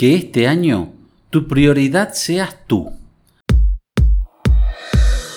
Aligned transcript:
Que 0.00 0.14
este 0.14 0.48
año 0.48 0.94
tu 1.28 1.46
prioridad 1.46 2.14
seas 2.14 2.56
tú. 2.66 2.90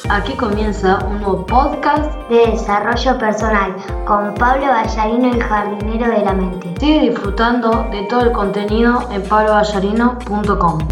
Aquí 0.10 0.32
comienza 0.38 1.04
un 1.04 1.18
nuevo 1.18 1.46
podcast 1.46 2.30
de 2.30 2.52
desarrollo 2.52 3.20
personal 3.20 3.76
con 4.06 4.34
Pablo 4.36 4.68
Ballarino, 4.68 5.34
el 5.34 5.44
jardinero 5.44 6.10
de 6.10 6.24
la 6.24 6.34
mente. 6.34 6.74
Sigue 6.80 7.10
disfrutando 7.10 7.90
de 7.92 8.04
todo 8.04 8.22
el 8.22 8.32
contenido 8.32 9.06
en 9.12 9.22
pabloballarino.com. 9.24 10.88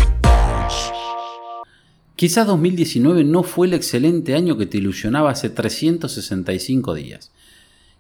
Quizás 2.17 2.47
2019 2.47 3.23
no 3.23 3.43
fue 3.43 3.67
el 3.67 3.73
excelente 3.73 4.35
año 4.35 4.57
que 4.57 4.65
te 4.65 4.79
ilusionaba 4.79 5.31
hace 5.31 5.49
365 5.49 6.93
días. 6.93 7.31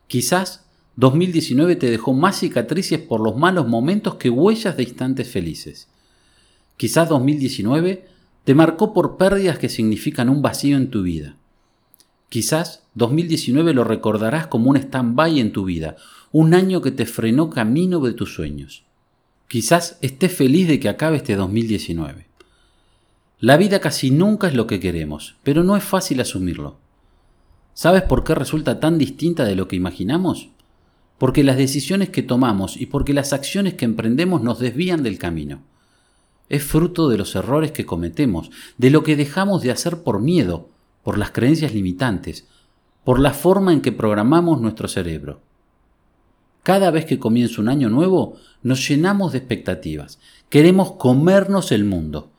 Quizás 0.07 0.65
2019 0.97 1.77
te 1.77 1.89
dejó 1.89 2.13
más 2.13 2.39
cicatrices 2.39 2.99
por 2.99 3.21
los 3.21 3.37
malos 3.37 3.67
momentos 3.67 4.15
que 4.15 4.29
huellas 4.29 4.75
de 4.75 4.83
instantes 4.83 5.29
felices. 5.29 5.87
Quizás 6.77 7.09
2019 7.09 8.05
te 8.43 8.55
marcó 8.55 8.93
por 8.93 9.17
pérdidas 9.17 9.57
que 9.57 9.69
significan 9.69 10.29
un 10.29 10.41
vacío 10.41 10.77
en 10.77 10.89
tu 10.89 11.03
vida. 11.03 11.37
Quizás 12.29 12.83
2019 12.95 13.73
lo 13.73 13.83
recordarás 13.83 14.47
como 14.47 14.69
un 14.69 14.77
stand-by 14.77 15.39
en 15.39 15.51
tu 15.51 15.65
vida, 15.65 15.95
un 16.31 16.53
año 16.53 16.81
que 16.81 16.91
te 16.91 17.05
frenó 17.05 17.49
camino 17.49 17.99
de 17.99 18.13
tus 18.13 18.33
sueños. 18.33 18.83
Quizás 19.47 19.97
estés 20.01 20.33
feliz 20.33 20.67
de 20.67 20.79
que 20.79 20.89
acabe 20.89 21.17
este 21.17 21.35
2019. 21.35 22.27
La 23.39 23.57
vida 23.57 23.79
casi 23.79 24.11
nunca 24.11 24.47
es 24.47 24.53
lo 24.53 24.67
que 24.67 24.79
queremos, 24.79 25.35
pero 25.43 25.63
no 25.63 25.75
es 25.75 25.83
fácil 25.83 26.21
asumirlo. 26.21 26.77
¿Sabes 27.73 28.03
por 28.03 28.23
qué 28.23 28.35
resulta 28.35 28.79
tan 28.79 28.97
distinta 28.97 29.43
de 29.45 29.55
lo 29.55 29.67
que 29.67 29.75
imaginamos? 29.75 30.49
Porque 31.21 31.43
las 31.43 31.55
decisiones 31.55 32.09
que 32.09 32.23
tomamos 32.23 32.81
y 32.81 32.87
porque 32.87 33.13
las 33.13 33.31
acciones 33.31 33.75
que 33.75 33.85
emprendemos 33.85 34.41
nos 34.41 34.57
desvían 34.57 35.03
del 35.03 35.19
camino. 35.19 35.61
Es 36.49 36.63
fruto 36.63 37.09
de 37.09 37.17
los 37.19 37.35
errores 37.35 37.71
que 37.71 37.85
cometemos, 37.85 38.49
de 38.79 38.89
lo 38.89 39.03
que 39.03 39.15
dejamos 39.15 39.61
de 39.61 39.69
hacer 39.69 40.01
por 40.01 40.19
miedo, 40.19 40.69
por 41.03 41.19
las 41.19 41.29
creencias 41.29 41.75
limitantes, 41.75 42.47
por 43.03 43.19
la 43.19 43.33
forma 43.35 43.71
en 43.71 43.81
que 43.81 43.91
programamos 43.91 44.59
nuestro 44.61 44.87
cerebro. 44.87 45.41
Cada 46.63 46.89
vez 46.89 47.05
que 47.05 47.19
comienza 47.19 47.61
un 47.61 47.69
año 47.69 47.91
nuevo, 47.91 48.37
nos 48.63 48.87
llenamos 48.89 49.31
de 49.31 49.37
expectativas. 49.37 50.17
Queremos 50.49 50.93
comernos 50.93 51.71
el 51.71 51.83
mundo. 51.83 52.31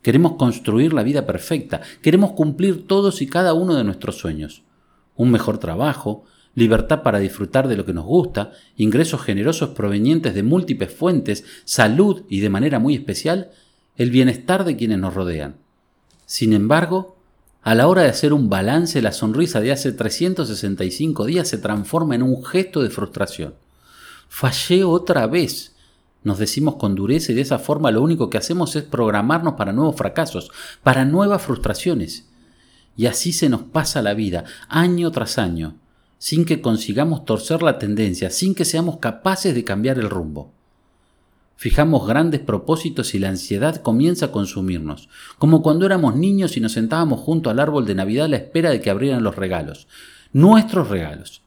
Queremos 0.00 0.36
construir 0.36 0.94
la 0.94 1.02
vida 1.02 1.26
perfecta, 1.26 1.82
queremos 2.00 2.32
cumplir 2.32 2.86
todos 2.86 3.20
y 3.20 3.26
cada 3.26 3.52
uno 3.52 3.74
de 3.74 3.84
nuestros 3.84 4.16
sueños. 4.16 4.62
Un 5.14 5.30
mejor 5.30 5.58
trabajo, 5.58 6.24
libertad 6.54 7.02
para 7.02 7.18
disfrutar 7.18 7.68
de 7.68 7.76
lo 7.76 7.84
que 7.84 7.92
nos 7.92 8.04
gusta, 8.04 8.52
ingresos 8.76 9.22
generosos 9.22 9.70
provenientes 9.70 10.34
de 10.34 10.42
múltiples 10.42 10.92
fuentes, 10.92 11.44
salud 11.64 12.22
y 12.28 12.40
de 12.40 12.50
manera 12.50 12.78
muy 12.78 12.94
especial, 12.94 13.50
el 13.96 14.10
bienestar 14.10 14.64
de 14.64 14.76
quienes 14.76 14.98
nos 14.98 15.14
rodean. 15.14 15.56
Sin 16.26 16.52
embargo, 16.52 17.16
a 17.62 17.74
la 17.74 17.88
hora 17.88 18.02
de 18.02 18.08
hacer 18.08 18.32
un 18.32 18.48
balance, 18.48 19.02
la 19.02 19.12
sonrisa 19.12 19.60
de 19.60 19.72
hace 19.72 19.92
365 19.92 21.26
días 21.26 21.48
se 21.48 21.58
transforma 21.58 22.14
en 22.14 22.22
un 22.22 22.44
gesto 22.44 22.82
de 22.82 22.90
frustración. 22.90 23.54
Fallé 24.28 24.84
otra 24.84 25.26
vez. 25.26 25.74
Nos 26.22 26.38
decimos 26.38 26.76
con 26.76 26.94
dureza 26.94 27.32
y 27.32 27.34
de 27.34 27.42
esa 27.42 27.58
forma 27.58 27.90
lo 27.90 28.02
único 28.02 28.30
que 28.30 28.38
hacemos 28.38 28.76
es 28.76 28.84
programarnos 28.84 29.54
para 29.54 29.72
nuevos 29.72 29.96
fracasos, 29.96 30.50
para 30.82 31.04
nuevas 31.04 31.42
frustraciones. 31.42 32.26
Y 32.96 33.06
así 33.06 33.32
se 33.32 33.48
nos 33.48 33.62
pasa 33.62 34.02
la 34.02 34.14
vida, 34.14 34.44
año 34.68 35.10
tras 35.10 35.38
año, 35.38 35.76
sin 36.20 36.44
que 36.44 36.60
consigamos 36.60 37.24
torcer 37.24 37.62
la 37.62 37.78
tendencia, 37.78 38.28
sin 38.28 38.54
que 38.54 38.66
seamos 38.66 38.98
capaces 38.98 39.54
de 39.54 39.64
cambiar 39.64 39.98
el 39.98 40.10
rumbo. 40.10 40.52
Fijamos 41.56 42.06
grandes 42.06 42.40
propósitos 42.40 43.14
y 43.14 43.18
la 43.18 43.30
ansiedad 43.30 43.76
comienza 43.80 44.26
a 44.26 44.30
consumirnos, 44.30 45.08
como 45.38 45.62
cuando 45.62 45.86
éramos 45.86 46.16
niños 46.16 46.58
y 46.58 46.60
nos 46.60 46.72
sentábamos 46.72 47.20
junto 47.20 47.48
al 47.48 47.58
árbol 47.58 47.86
de 47.86 47.94
Navidad 47.94 48.26
a 48.26 48.28
la 48.28 48.36
espera 48.36 48.68
de 48.68 48.82
que 48.82 48.90
abrieran 48.90 49.22
los 49.22 49.36
regalos, 49.36 49.88
nuestros 50.34 50.90
regalos. 50.90 51.40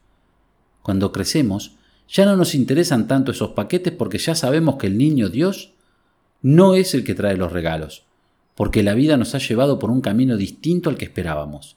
Cuando 0.82 1.12
crecemos, 1.12 1.76
ya 2.08 2.26
no 2.26 2.36
nos 2.36 2.56
interesan 2.56 3.06
tanto 3.06 3.30
esos 3.30 3.50
paquetes 3.50 3.92
porque 3.92 4.18
ya 4.18 4.34
sabemos 4.34 4.74
que 4.74 4.88
el 4.88 4.98
niño 4.98 5.28
Dios 5.28 5.72
no 6.42 6.74
es 6.74 6.94
el 6.94 7.04
que 7.04 7.14
trae 7.14 7.36
los 7.36 7.52
regalos, 7.52 8.06
porque 8.56 8.82
la 8.82 8.94
vida 8.94 9.16
nos 9.16 9.36
ha 9.36 9.38
llevado 9.38 9.78
por 9.78 9.92
un 9.92 10.00
camino 10.00 10.36
distinto 10.36 10.90
al 10.90 10.96
que 10.96 11.04
esperábamos. 11.04 11.76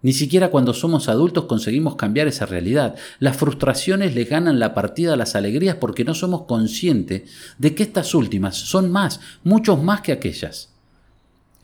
Ni 0.00 0.12
siquiera 0.12 0.50
cuando 0.50 0.74
somos 0.74 1.08
adultos 1.08 1.46
conseguimos 1.46 1.96
cambiar 1.96 2.28
esa 2.28 2.46
realidad. 2.46 2.94
Las 3.18 3.36
frustraciones 3.36 4.14
le 4.14 4.24
ganan 4.24 4.60
la 4.60 4.72
partida 4.72 5.14
a 5.14 5.16
las 5.16 5.34
alegrías 5.34 5.76
porque 5.76 6.04
no 6.04 6.14
somos 6.14 6.42
conscientes 6.42 7.30
de 7.58 7.74
que 7.74 7.82
estas 7.82 8.14
últimas 8.14 8.56
son 8.56 8.92
más, 8.92 9.20
muchos 9.42 9.82
más 9.82 10.02
que 10.02 10.12
aquellas. 10.12 10.72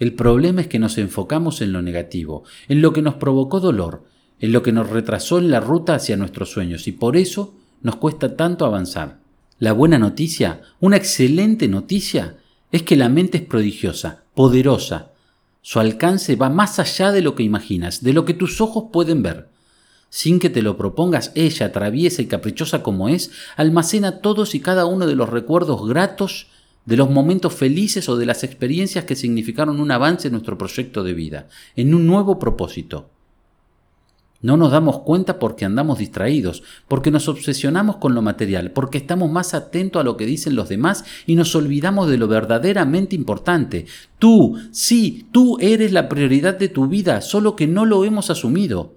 El 0.00 0.15
problema 0.15 0.62
es 0.62 0.67
que 0.67 0.81
nos 0.81 0.99
enfocamos 0.99 1.61
en 1.61 1.72
lo 1.72 1.81
negativo, 1.81 2.43
en 2.69 2.83
lo 2.83 2.93
que 2.93 3.03
nos 3.03 3.15
provocó 3.15 3.61
dolor, 3.61 4.05
en 4.41 4.53
lo 4.53 4.62
que 4.62 4.72
nos 4.72 4.91
retrasó 4.91 5.39
en 5.39 5.51
la 5.51 5.61
ruta 5.61 5.95
hacia 5.95 6.16
nuestros 6.16 6.51
sueños 6.51 6.89
y 6.89 6.93
por 6.93 7.16
eso 7.16 7.55
nos 7.83 7.97
cuesta 7.97 8.37
tanto 8.37 8.66
avanzar. 8.66 9.21
La 9.61 9.72
buena 9.72 9.99
noticia, 9.99 10.62
una 10.81 10.97
excelente 10.97 11.69
noticia, 11.69 12.37
es 12.72 12.83
que 12.83 12.97
la 12.97 13.09
mente 13.09 13.39
es 13.39 13.45
prodigiosa, 13.45 14.25
poderosa. 14.34 15.12
Su 15.66 15.80
alcance 15.80 16.36
va 16.36 16.50
más 16.50 16.78
allá 16.78 17.10
de 17.10 17.22
lo 17.22 17.34
que 17.34 17.42
imaginas, 17.42 18.02
de 18.02 18.12
lo 18.12 18.26
que 18.26 18.34
tus 18.34 18.60
ojos 18.60 18.91
pueden 18.92 19.22
ver. 19.22 19.48
Sin 20.10 20.38
que 20.38 20.50
te 20.50 20.60
lo 20.60 20.76
propongas, 20.76 21.32
ella, 21.34 21.72
traviesa 21.72 22.20
y 22.20 22.26
caprichosa 22.26 22.82
como 22.82 23.08
es, 23.08 23.30
almacena 23.56 24.20
todos 24.20 24.54
y 24.54 24.60
cada 24.60 24.84
uno 24.84 25.06
de 25.06 25.16
los 25.16 25.30
recuerdos 25.30 25.88
gratos, 25.88 26.48
de 26.84 26.98
los 26.98 27.08
momentos 27.08 27.54
felices 27.54 28.10
o 28.10 28.19
de 28.19 28.26
las 28.26 28.44
experiencias 28.44 29.06
que 29.06 29.16
significaron 29.16 29.80
un 29.80 29.91
avance 29.91 30.28
en 30.28 30.32
nuestro 30.32 30.58
proyecto 30.58 31.03
de 31.03 31.14
vida, 31.14 31.48
en 31.76 31.94
un 31.94 32.06
nuevo 32.06 32.38
propósito. 32.38 33.08
No 34.44 34.59
nos 34.59 34.72
damos 34.72 34.99
cuenta 34.99 35.38
porque 35.38 35.65
andamos 35.65 36.00
distraídos, 36.00 36.62
porque 36.87 37.10
nos 37.10 37.31
obsesionamos 37.31 37.97
con 37.97 38.15
lo 38.15 38.21
material, 38.21 38.72
porque 38.72 38.99
estamos 38.99 39.32
más 39.32 39.55
atentos 39.55 39.99
a 39.99 40.05
lo 40.05 40.19
que 40.19 40.27
dicen 40.27 40.55
los 40.55 40.69
demás 40.69 41.06
y 41.27 41.34
nos 41.34 41.55
olvidamos 41.55 42.10
de 42.10 42.19
lo 42.19 42.28
verdaderamente 42.28 43.16
importante. 43.16 43.87
Tú, 44.19 44.59
sí, 44.71 45.28
tú 45.33 45.56
eres 45.60 45.93
la 45.93 46.10
prioridad 46.10 46.59
de 46.59 46.69
tu 46.69 46.88
vida, 46.88 47.22
solo 47.22 47.56
que 47.56 47.66
no 47.66 47.87
lo 47.87 48.04
hemos 48.04 48.28
asumido. 48.28 48.93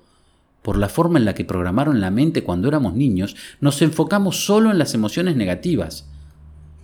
Por 0.63 0.77
la 0.77 0.89
forma 0.89 1.17
en 1.17 1.23
la 1.23 1.33
que 1.33 1.45
programaron 1.45 2.01
la 2.01 2.11
mente 2.11 2.43
cuando 2.43 2.67
éramos 2.67 2.93
niños, 2.93 3.37
nos 3.61 3.81
enfocamos 3.81 4.45
solo 4.45 4.69
en 4.69 4.77
las 4.77 4.95
emociones 4.95 5.37
negativas. 5.37 6.09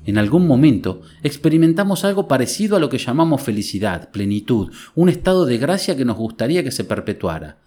En 0.06 0.18
algún 0.18 0.48
momento 0.48 1.02
experimentamos 1.22 2.06
algo 2.06 2.30
parecido 2.30 2.78
a 2.78 2.80
lo 2.80 2.88
que 2.88 2.98
llamamos 2.98 3.42
felicidad, 3.42 4.10
plenitud, 4.12 4.72
un 4.96 5.10
estado 5.10 5.46
de 5.46 5.58
gracia 5.58 5.98
que 5.98 6.06
nos 6.06 6.16
gustaría 6.16 6.64
que 6.64 6.72
se 6.72 6.86
perpetuara. 6.86 7.58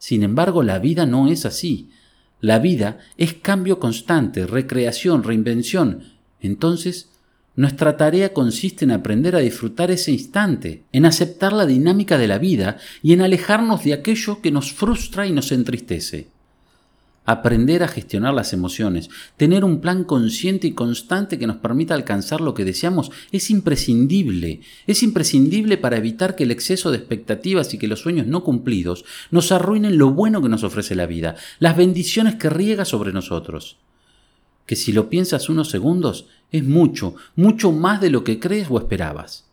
Sin 0.00 0.22
embargo, 0.22 0.62
la 0.62 0.78
vida 0.78 1.04
no 1.04 1.28
es 1.28 1.44
así. 1.44 1.90
La 2.40 2.58
vida 2.58 2.98
es 3.18 3.34
cambio 3.34 3.78
constante, 3.78 4.46
recreación, 4.46 5.22
reinvención. 5.22 6.04
Entonces, 6.40 7.10
nuestra 7.54 7.98
tarea 7.98 8.32
consiste 8.32 8.86
en 8.86 8.92
aprender 8.92 9.36
a 9.36 9.40
disfrutar 9.40 9.90
ese 9.90 10.10
instante, 10.10 10.84
en 10.92 11.04
aceptar 11.04 11.52
la 11.52 11.66
dinámica 11.66 12.16
de 12.16 12.28
la 12.28 12.38
vida 12.38 12.78
y 13.02 13.12
en 13.12 13.20
alejarnos 13.20 13.84
de 13.84 13.92
aquello 13.92 14.40
que 14.40 14.50
nos 14.50 14.72
frustra 14.72 15.26
y 15.26 15.32
nos 15.32 15.52
entristece. 15.52 16.28
Aprender 17.26 17.82
a 17.82 17.88
gestionar 17.88 18.34
las 18.34 18.52
emociones, 18.52 19.10
tener 19.36 19.64
un 19.64 19.80
plan 19.80 20.04
consciente 20.04 20.66
y 20.66 20.72
constante 20.72 21.38
que 21.38 21.46
nos 21.46 21.58
permita 21.58 21.94
alcanzar 21.94 22.40
lo 22.40 22.54
que 22.54 22.64
deseamos 22.64 23.10
es 23.30 23.50
imprescindible. 23.50 24.60
Es 24.86 25.02
imprescindible 25.02 25.76
para 25.76 25.98
evitar 25.98 26.34
que 26.34 26.44
el 26.44 26.50
exceso 26.50 26.90
de 26.90 26.96
expectativas 26.96 27.72
y 27.74 27.78
que 27.78 27.88
los 27.88 28.00
sueños 28.00 28.26
no 28.26 28.42
cumplidos 28.42 29.04
nos 29.30 29.52
arruinen 29.52 29.98
lo 29.98 30.10
bueno 30.10 30.42
que 30.42 30.48
nos 30.48 30.64
ofrece 30.64 30.94
la 30.94 31.06
vida, 31.06 31.36
las 31.58 31.76
bendiciones 31.76 32.36
que 32.36 32.50
riega 32.50 32.84
sobre 32.84 33.12
nosotros. 33.12 33.76
Que 34.66 34.74
si 34.76 34.92
lo 34.92 35.10
piensas 35.10 35.48
unos 35.48 35.68
segundos, 35.68 36.26
es 36.50 36.64
mucho, 36.64 37.14
mucho 37.36 37.70
más 37.70 38.00
de 38.00 38.10
lo 38.10 38.24
que 38.24 38.40
crees 38.40 38.68
o 38.70 38.78
esperabas. 38.78 39.46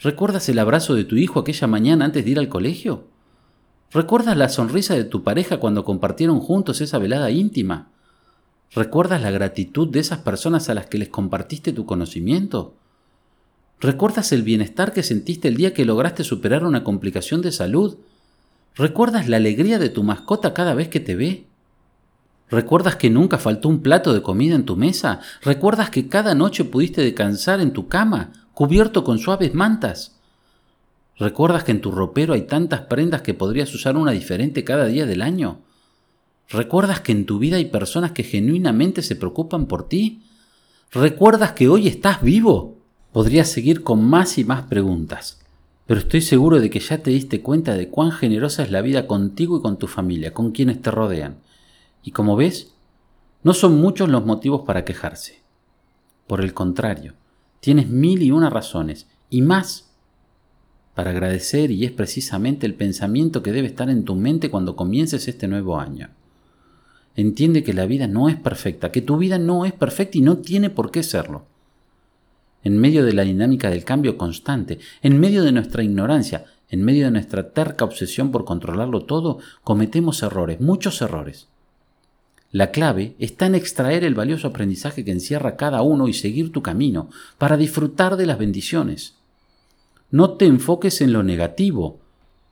¿Recuerdas 0.00 0.48
el 0.48 0.58
abrazo 0.58 0.94
de 0.94 1.04
tu 1.04 1.16
hijo 1.16 1.40
aquella 1.40 1.66
mañana 1.66 2.04
antes 2.04 2.24
de 2.24 2.30
ir 2.32 2.38
al 2.38 2.48
colegio? 2.48 3.11
¿Recuerdas 3.92 4.38
la 4.38 4.48
sonrisa 4.48 4.94
de 4.94 5.04
tu 5.04 5.22
pareja 5.22 5.58
cuando 5.58 5.84
compartieron 5.84 6.40
juntos 6.40 6.80
esa 6.80 6.98
velada 6.98 7.30
íntima? 7.30 7.88
¿Recuerdas 8.74 9.20
la 9.20 9.30
gratitud 9.30 9.86
de 9.88 10.00
esas 10.00 10.20
personas 10.20 10.70
a 10.70 10.74
las 10.74 10.86
que 10.86 10.96
les 10.96 11.10
compartiste 11.10 11.74
tu 11.74 11.84
conocimiento? 11.84 12.72
¿Recuerdas 13.80 14.32
el 14.32 14.44
bienestar 14.44 14.94
que 14.94 15.02
sentiste 15.02 15.48
el 15.48 15.56
día 15.56 15.74
que 15.74 15.84
lograste 15.84 16.24
superar 16.24 16.64
una 16.64 16.84
complicación 16.84 17.42
de 17.42 17.52
salud? 17.52 17.98
¿Recuerdas 18.76 19.28
la 19.28 19.36
alegría 19.36 19.78
de 19.78 19.90
tu 19.90 20.02
mascota 20.02 20.54
cada 20.54 20.72
vez 20.72 20.88
que 20.88 21.00
te 21.00 21.14
ve? 21.14 21.44
¿Recuerdas 22.48 22.96
que 22.96 23.10
nunca 23.10 23.36
faltó 23.36 23.68
un 23.68 23.82
plato 23.82 24.14
de 24.14 24.22
comida 24.22 24.54
en 24.54 24.64
tu 24.64 24.74
mesa? 24.74 25.20
¿Recuerdas 25.42 25.90
que 25.90 26.08
cada 26.08 26.34
noche 26.34 26.64
pudiste 26.64 27.02
descansar 27.02 27.60
en 27.60 27.74
tu 27.74 27.88
cama, 27.88 28.32
cubierto 28.54 29.04
con 29.04 29.18
suaves 29.18 29.52
mantas? 29.52 30.21
¿Recuerdas 31.18 31.64
que 31.64 31.72
en 31.72 31.80
tu 31.80 31.90
ropero 31.90 32.34
hay 32.34 32.42
tantas 32.42 32.82
prendas 32.82 33.22
que 33.22 33.34
podrías 33.34 33.72
usar 33.74 33.96
una 33.96 34.12
diferente 34.12 34.64
cada 34.64 34.86
día 34.86 35.06
del 35.06 35.22
año? 35.22 35.60
¿Recuerdas 36.48 37.00
que 37.00 37.12
en 37.12 37.26
tu 37.26 37.38
vida 37.38 37.56
hay 37.56 37.66
personas 37.66 38.12
que 38.12 38.24
genuinamente 38.24 39.02
se 39.02 39.16
preocupan 39.16 39.66
por 39.66 39.88
ti? 39.88 40.22
¿Recuerdas 40.90 41.52
que 41.52 41.68
hoy 41.68 41.88
estás 41.88 42.22
vivo? 42.22 42.76
Podrías 43.12 43.48
seguir 43.48 43.82
con 43.82 44.04
más 44.04 44.38
y 44.38 44.44
más 44.44 44.62
preguntas, 44.64 45.40
pero 45.86 46.00
estoy 46.00 46.22
seguro 46.22 46.60
de 46.60 46.70
que 46.70 46.80
ya 46.80 46.98
te 46.98 47.10
diste 47.10 47.42
cuenta 47.42 47.74
de 47.74 47.88
cuán 47.88 48.10
generosa 48.10 48.62
es 48.62 48.70
la 48.70 48.82
vida 48.82 49.06
contigo 49.06 49.58
y 49.58 49.62
con 49.62 49.78
tu 49.78 49.86
familia, 49.86 50.32
con 50.32 50.52
quienes 50.52 50.80
te 50.80 50.90
rodean. 50.90 51.36
Y 52.02 52.10
como 52.10 52.36
ves, 52.36 52.72
no 53.42 53.54
son 53.54 53.80
muchos 53.80 54.08
los 54.08 54.24
motivos 54.24 54.62
para 54.62 54.84
quejarse. 54.84 55.42
Por 56.26 56.40
el 56.40 56.54
contrario, 56.54 57.14
tienes 57.60 57.88
mil 57.88 58.22
y 58.22 58.30
una 58.30 58.50
razones, 58.50 59.06
y 59.30 59.42
más, 59.42 59.91
para 60.94 61.10
agradecer 61.10 61.70
y 61.70 61.84
es 61.84 61.90
precisamente 61.90 62.66
el 62.66 62.74
pensamiento 62.74 63.42
que 63.42 63.52
debe 63.52 63.68
estar 63.68 63.88
en 63.88 64.04
tu 64.04 64.14
mente 64.14 64.50
cuando 64.50 64.76
comiences 64.76 65.28
este 65.28 65.48
nuevo 65.48 65.78
año. 65.78 66.10
Entiende 67.16 67.62
que 67.62 67.74
la 67.74 67.86
vida 67.86 68.06
no 68.06 68.28
es 68.28 68.36
perfecta, 68.36 68.90
que 68.90 69.02
tu 69.02 69.18
vida 69.18 69.38
no 69.38 69.64
es 69.64 69.72
perfecta 69.72 70.18
y 70.18 70.22
no 70.22 70.38
tiene 70.38 70.70
por 70.70 70.90
qué 70.90 71.02
serlo. 71.02 71.44
En 72.64 72.78
medio 72.78 73.04
de 73.04 73.12
la 73.12 73.22
dinámica 73.22 73.70
del 73.70 73.84
cambio 73.84 74.16
constante, 74.16 74.78
en 75.02 75.18
medio 75.18 75.42
de 75.42 75.52
nuestra 75.52 75.82
ignorancia, 75.82 76.44
en 76.70 76.82
medio 76.84 77.06
de 77.06 77.10
nuestra 77.10 77.50
terca 77.50 77.84
obsesión 77.84 78.30
por 78.30 78.44
controlarlo 78.44 79.04
todo, 79.04 79.38
cometemos 79.62 80.22
errores, 80.22 80.60
muchos 80.60 81.02
errores. 81.02 81.48
La 82.50 82.70
clave 82.70 83.14
está 83.18 83.46
en 83.46 83.54
extraer 83.54 84.04
el 84.04 84.14
valioso 84.14 84.48
aprendizaje 84.48 85.04
que 85.04 85.10
encierra 85.10 85.56
cada 85.56 85.82
uno 85.82 86.06
y 86.06 86.12
seguir 86.12 86.52
tu 86.52 86.62
camino 86.62 87.08
para 87.38 87.56
disfrutar 87.56 88.16
de 88.16 88.26
las 88.26 88.38
bendiciones. 88.38 89.16
No 90.12 90.32
te 90.32 90.44
enfoques 90.44 91.00
en 91.00 91.14
lo 91.14 91.22
negativo, 91.22 91.98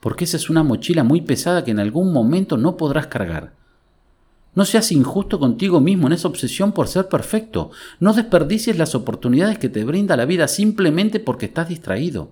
porque 0.01 0.25
esa 0.25 0.39
es 0.39 0.49
una 0.49 0.63
mochila 0.63 1.05
muy 1.05 1.21
pesada 1.21 1.63
que 1.63 1.71
en 1.71 1.79
algún 1.79 2.11
momento 2.11 2.57
no 2.57 2.79
podrás 2.79 3.09
cargar. 3.09 3.53
No 4.55 4.65
seas 4.65 4.91
injusto 4.91 5.39
contigo 5.39 5.79
mismo 5.79 6.07
en 6.07 6.15
esa 6.15 6.29
obsesión 6.29 6.73
por 6.73 6.89
ser 6.89 7.09
perfecto. 7.09 7.71
No 8.01 8.15
desperdicies 8.15 8.79
las 8.79 8.95
oportunidades 8.95 9.59
que 9.59 9.69
te 9.69 9.85
brinda 9.85 10.17
la 10.17 10.25
vida 10.25 10.49
simplemente 10.49 11.21
porque 11.21 11.47
estás 11.47 11.69
distraído. 11.69 12.31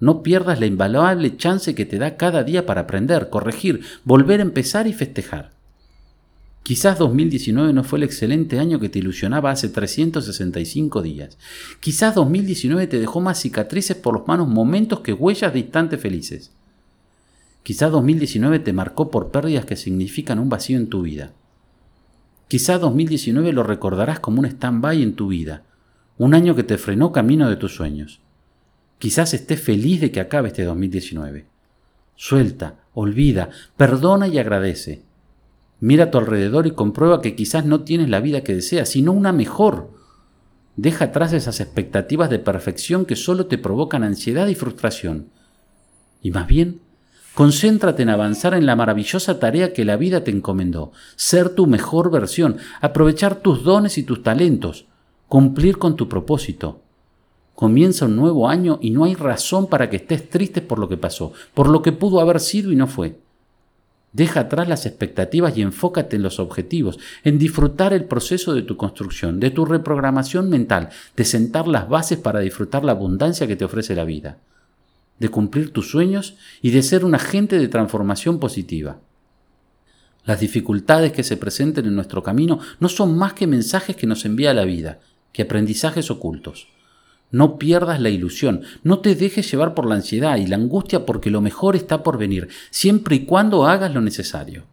No 0.00 0.22
pierdas 0.22 0.58
la 0.58 0.66
invaluable 0.66 1.36
chance 1.36 1.74
que 1.74 1.84
te 1.84 1.98
da 1.98 2.16
cada 2.16 2.42
día 2.42 2.64
para 2.64 2.80
aprender, 2.80 3.28
corregir, 3.28 3.82
volver 4.04 4.40
a 4.40 4.44
empezar 4.44 4.86
y 4.86 4.94
festejar. 4.94 5.50
Quizás 6.62 6.96
2019 6.98 7.72
no 7.72 7.82
fue 7.82 7.98
el 7.98 8.04
excelente 8.04 8.60
año 8.60 8.78
que 8.78 8.88
te 8.88 9.00
ilusionaba 9.00 9.50
hace 9.50 9.68
365 9.68 11.02
días. 11.02 11.36
Quizás 11.80 12.14
2019 12.14 12.86
te 12.86 13.00
dejó 13.00 13.20
más 13.20 13.40
cicatrices 13.40 13.96
por 13.96 14.14
los 14.14 14.28
malos 14.28 14.46
momentos 14.46 15.00
que 15.00 15.12
huellas 15.12 15.52
de 15.52 15.58
instantes 15.58 16.00
felices. 16.00 16.52
Quizá 17.64 17.88
2019 17.88 18.60
te 18.60 18.72
marcó 18.72 19.10
por 19.10 19.30
pérdidas 19.30 19.64
que 19.64 19.76
significan 19.76 20.38
un 20.38 20.48
vacío 20.48 20.78
en 20.78 20.88
tu 20.88 21.02
vida. 21.02 21.32
Quizá 22.46 22.78
2019 22.78 23.52
lo 23.52 23.64
recordarás 23.64 24.20
como 24.20 24.40
un 24.40 24.46
stand-by 24.46 25.02
en 25.02 25.14
tu 25.14 25.28
vida, 25.28 25.64
un 26.18 26.34
año 26.34 26.54
que 26.54 26.64
te 26.64 26.78
frenó 26.78 27.10
camino 27.10 27.48
de 27.48 27.56
tus 27.56 27.74
sueños. 27.74 28.20
Quizás 28.98 29.34
estés 29.34 29.60
feliz 29.60 30.00
de 30.00 30.12
que 30.12 30.20
acabe 30.20 30.48
este 30.48 30.62
2019. 30.62 31.46
Suelta, 32.14 32.76
olvida, 32.94 33.50
perdona 33.76 34.28
y 34.28 34.38
agradece. 34.38 35.02
Mira 35.82 36.04
a 36.04 36.10
tu 36.12 36.18
alrededor 36.18 36.68
y 36.68 36.70
comprueba 36.70 37.20
que 37.20 37.34
quizás 37.34 37.66
no 37.66 37.80
tienes 37.80 38.08
la 38.08 38.20
vida 38.20 38.44
que 38.44 38.54
deseas, 38.54 38.88
sino 38.88 39.10
una 39.10 39.32
mejor. 39.32 39.90
Deja 40.76 41.06
atrás 41.06 41.32
esas 41.32 41.58
expectativas 41.58 42.30
de 42.30 42.38
perfección 42.38 43.04
que 43.04 43.16
solo 43.16 43.46
te 43.46 43.58
provocan 43.58 44.04
ansiedad 44.04 44.46
y 44.46 44.54
frustración. 44.54 45.30
Y 46.22 46.30
más 46.30 46.46
bien, 46.46 46.80
Concéntrate 47.34 48.02
en 48.02 48.10
avanzar 48.10 48.52
en 48.52 48.66
la 48.66 48.76
maravillosa 48.76 49.38
tarea 49.38 49.72
que 49.72 49.86
la 49.86 49.96
vida 49.96 50.22
te 50.22 50.30
encomendó, 50.30 50.92
ser 51.16 51.48
tu 51.48 51.66
mejor 51.66 52.10
versión, 52.10 52.58
aprovechar 52.82 53.36
tus 53.36 53.64
dones 53.64 53.96
y 53.96 54.02
tus 54.02 54.22
talentos, 54.22 54.84
cumplir 55.28 55.78
con 55.78 55.96
tu 55.96 56.10
propósito. 56.10 56.82
Comienza 57.54 58.04
un 58.04 58.16
nuevo 58.16 58.50
año 58.50 58.78
y 58.82 58.90
no 58.90 59.04
hay 59.04 59.14
razón 59.14 59.66
para 59.66 59.88
que 59.88 59.96
estés 59.96 60.28
triste 60.28 60.60
por 60.60 60.78
lo 60.78 60.90
que 60.90 60.98
pasó, 60.98 61.32
por 61.54 61.70
lo 61.70 61.80
que 61.80 61.92
pudo 61.92 62.20
haber 62.20 62.38
sido 62.38 62.70
y 62.70 62.76
no 62.76 62.86
fue. 62.86 63.16
Deja 64.12 64.40
atrás 64.40 64.68
las 64.68 64.84
expectativas 64.86 65.56
y 65.56 65.62
enfócate 65.62 66.16
en 66.16 66.22
los 66.22 66.38
objetivos, 66.38 66.98
en 67.24 67.38
disfrutar 67.38 67.92
el 67.92 68.04
proceso 68.04 68.54
de 68.54 68.62
tu 68.62 68.76
construcción, 68.76 69.40
de 69.40 69.50
tu 69.50 69.64
reprogramación 69.64 70.50
mental, 70.50 70.90
de 71.16 71.24
sentar 71.24 71.66
las 71.66 71.88
bases 71.88 72.18
para 72.18 72.40
disfrutar 72.40 72.84
la 72.84 72.92
abundancia 72.92 73.46
que 73.46 73.56
te 73.56 73.64
ofrece 73.64 73.94
la 73.94 74.04
vida 74.04 74.38
de 75.22 75.28
cumplir 75.28 75.72
tus 75.72 75.88
sueños 75.88 76.36
y 76.62 76.72
de 76.72 76.82
ser 76.82 77.04
un 77.04 77.14
agente 77.14 77.56
de 77.56 77.68
transformación 77.68 78.40
positiva. 78.40 78.98
Las 80.24 80.40
dificultades 80.40 81.12
que 81.12 81.22
se 81.22 81.36
presenten 81.36 81.86
en 81.86 81.94
nuestro 81.94 82.24
camino 82.24 82.58
no 82.80 82.88
son 82.88 83.16
más 83.16 83.32
que 83.32 83.46
mensajes 83.46 83.94
que 83.94 84.08
nos 84.08 84.24
envía 84.24 84.52
la 84.52 84.64
vida, 84.64 84.98
que 85.32 85.42
aprendizajes 85.42 86.10
ocultos. 86.10 86.66
No 87.32 87.58
pierdas 87.58 87.98
la 87.98 88.10
ilusión, 88.10 88.62
no 88.84 89.00
te 89.00 89.14
dejes 89.14 89.50
llevar 89.50 89.74
por 89.74 89.86
la 89.86 89.94
ansiedad 89.94 90.36
y 90.36 90.46
la 90.46 90.56
angustia 90.56 91.06
porque 91.06 91.30
lo 91.30 91.40
mejor 91.40 91.74
está 91.74 92.02
por 92.02 92.18
venir, 92.18 92.48
siempre 92.70 93.16
y 93.16 93.24
cuando 93.24 93.66
hagas 93.66 93.92
lo 93.92 94.02
necesario. 94.02 94.64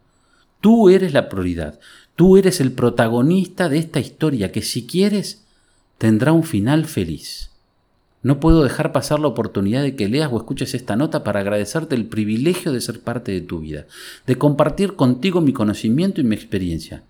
Tú 0.61 0.89
eres 0.89 1.13
la 1.13 1.29
prioridad, 1.29 1.79
tú 2.17 2.38
eres 2.38 2.59
el 2.59 2.73
protagonista 2.73 3.69
de 3.69 3.77
esta 3.77 4.01
historia 4.01 4.51
que 4.51 4.61
si 4.61 4.85
quieres 4.85 5.45
tendrá 5.97 6.33
un 6.33 6.44
final 6.44 6.85
feliz. 6.85 7.50
No 8.21 8.41
puedo 8.41 8.63
dejar 8.63 8.91
pasar 8.91 9.21
la 9.21 9.29
oportunidad 9.29 9.81
de 9.81 9.95
que 9.95 10.09
leas 10.09 10.29
o 10.31 10.38
escuches 10.38 10.73
esta 10.73 10.97
nota 10.97 11.23
para 11.23 11.39
agradecerte 11.39 11.95
el 11.95 12.05
privilegio 12.05 12.73
de 12.73 12.81
ser 12.81 13.00
parte 13.00 13.31
de 13.31 13.39
tu 13.39 13.59
vida, 13.59 13.85
de 14.27 14.38
compartir 14.38 14.95
contigo 14.95 15.39
mi 15.39 15.53
conocimiento 15.53 16.19
y 16.19 16.25
mi 16.25 16.35
experiencia, 16.35 17.03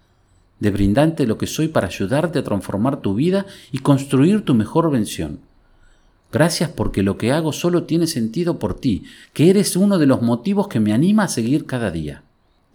de 0.60 0.72
brindarte 0.72 1.26
lo 1.26 1.38
que 1.38 1.48
soy 1.48 1.68
para 1.68 1.88
ayudarte 1.88 2.40
a 2.40 2.44
transformar 2.44 3.02
tu 3.02 3.14
vida 3.16 3.46
y 3.72 3.80
construir 3.80 4.44
tu 4.44 4.54
mejor 4.54 4.92
versión. 4.92 5.40
Gracias 6.32 6.70
porque 6.70 7.02
lo 7.02 7.18
que 7.18 7.32
hago 7.32 7.52
solo 7.54 7.84
tiene 7.84 8.06
sentido 8.06 8.60
por 8.60 8.80
ti, 8.80 9.04
que 9.34 9.50
eres 9.50 9.76
uno 9.76 9.98
de 9.98 10.06
los 10.06 10.22
motivos 10.22 10.68
que 10.68 10.80
me 10.80 10.94
anima 10.94 11.24
a 11.24 11.28
seguir 11.28 11.66
cada 11.66 11.90
día. 11.90 12.24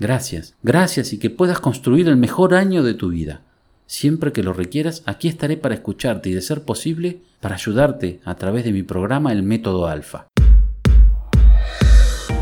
Gracias, 0.01 0.55
gracias 0.63 1.13
y 1.13 1.19
que 1.19 1.31
puedas 1.31 1.61
construir 1.61 2.09
el 2.09 2.17
mejor 2.17 2.55
año 2.55 2.83
de 2.83 2.95
tu 2.95 3.11
vida. 3.11 3.43
Siempre 3.87 4.33
que 4.33 4.43
lo 4.43 4.53
requieras, 4.53 5.03
aquí 5.07 5.29
estaré 5.29 5.57
para 5.57 5.75
escucharte 5.75 6.31
y, 6.31 6.33
de 6.33 6.41
ser 6.41 6.63
posible, 6.63 7.21
para 7.41 7.55
ayudarte 7.55 8.21
a 8.25 8.35
través 8.35 8.65
de 8.65 8.73
mi 8.73 8.83
programa 8.83 9.31
El 9.31 9.43
Método 9.43 9.87
Alfa. 9.87 10.27